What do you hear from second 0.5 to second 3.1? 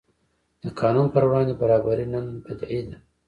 د قانون پر وړاندې برابري نن بدیهي ده.